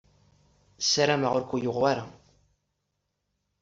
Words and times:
Ssarameɣ 0.83 1.33
ur 1.37 1.43
k-yuɣ 1.49 1.77
wara. 1.81 2.05